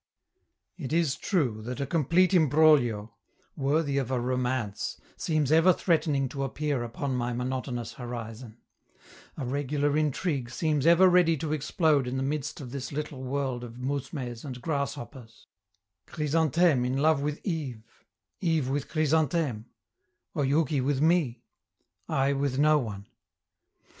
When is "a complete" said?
1.79-2.33